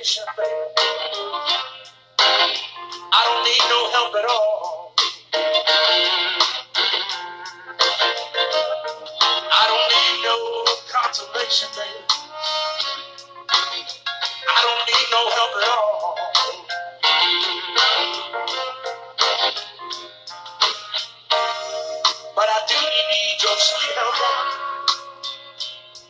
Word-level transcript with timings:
baby. 0.00 0.48
I 3.12 3.20
don't 3.26 3.44
need 3.44 3.64
no 3.68 3.90
help 3.92 4.14
at 4.16 4.24
all. 4.24 4.94
I 9.36 9.64
don't 9.68 9.88
need 9.92 10.24
no 10.24 10.36
consolation, 10.88 11.68
baby. 11.76 12.04
I 14.48 14.60
don't 14.64 14.84
need 14.88 15.06
no 15.12 15.22
help 15.36 15.52
at 15.60 15.68
all. 15.68 16.16
But 22.36 22.48
I 22.48 22.60
do 22.68 22.80
need 22.80 23.42
your 23.42 23.56
sweet 23.58 23.96
help 23.96 24.16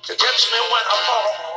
to 0.04 0.14
catch 0.14 0.52
me 0.52 0.58
when 0.70 0.82
I 0.86 0.96
fall. 1.06 1.49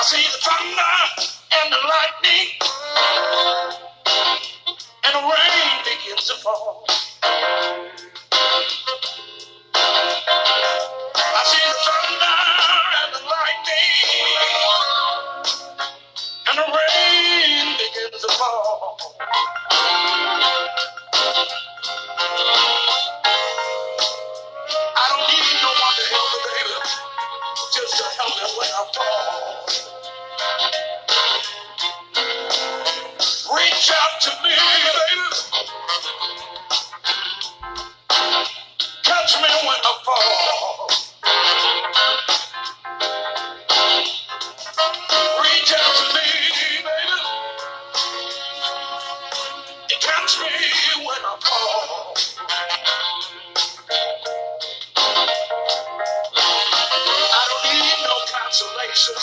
I 0.00 0.02
see 0.02 0.22
the 0.32 0.38
thunder 0.40 1.28
and 1.52 1.72
the 1.74 1.76
lightning, 1.92 2.48
and 5.04 5.14
the 5.14 5.20
rain 5.20 5.84
begins 5.84 6.26
to 6.28 6.34
fall. 6.36 6.89
When 39.62 39.76
I 39.84 39.94
fall. 40.04 40.88
Reach 45.42 45.74
out 45.74 45.96
to 45.96 46.14
me, 46.14 46.82
baby. 46.84 47.58
Catch 50.00 50.38
me 50.40 51.06
when 51.06 51.22
I 51.24 51.36
fall. 51.40 52.14
I 57.20 57.46
don't 57.50 57.74
need 57.74 58.04
no 58.04 58.16
consolation. 58.32 59.16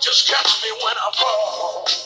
Just 0.00 0.28
catch 0.28 0.62
me 0.64 0.70
when 0.84 0.96
I 0.96 1.10
fall. 1.16 2.03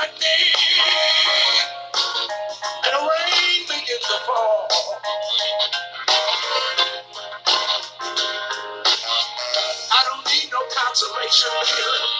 Lightning, 0.00 0.52
and 2.70 2.94
the 2.94 3.00
rain 3.00 3.60
begins 3.68 4.04
to 4.06 4.18
fall. 4.26 4.68
I 9.78 10.00
don't 10.08 10.26
need 10.32 10.50
no 10.52 10.60
consolation, 10.76 11.50
baby. 11.76 12.19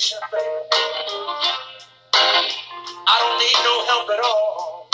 salvation, 0.00 0.18
baby. 0.32 0.44
I 3.06 3.16
don't 3.20 3.38
need 3.38 3.58
no 3.64 3.84
help 3.84 4.08
at 4.10 4.20
all. 4.24 4.88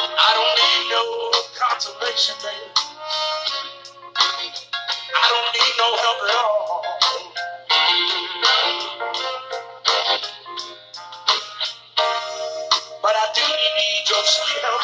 I 0.00 0.30
don't 0.32 0.54
need 0.62 0.82
no 0.90 1.04
consolation, 1.60 2.36
baby. 2.42 2.72
I 5.12 5.26
don't 5.32 5.50
need 5.52 5.74
no 5.78 5.88
help 6.04 6.20
at 6.24 6.34
all. 6.40 6.82
But 13.02 13.14
I 13.14 13.26
do 13.34 13.42
need 13.42 14.08
your 14.08 14.24
sweet 14.24 14.62
help 14.62 14.82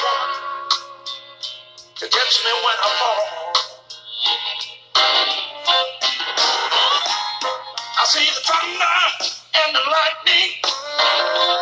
to 1.96 2.08
catch 2.08 2.44
me 2.44 2.50
when 2.64 2.76
I 2.76 2.90
fall. 3.00 3.37
see 8.08 8.24
the 8.24 8.40
thunder 8.40 9.28
and 9.54 9.76
the 9.76 9.80
lightning. 9.80 11.57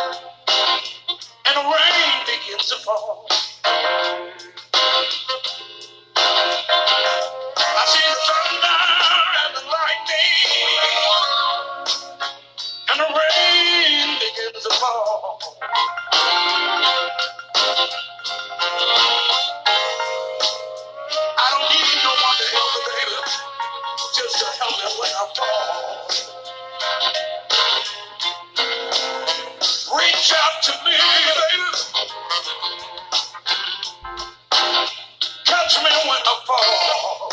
fall. 36.45 37.26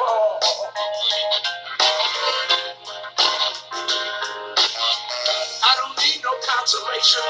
don't 5.78 5.98
need 6.00 6.22
no 6.24 6.32
consolation, 6.48 7.22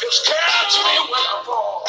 Just 0.00 0.26
catch 0.26 0.76
me 0.76 0.98
when 1.10 1.20
I 1.20 1.42
fall. 1.46 1.84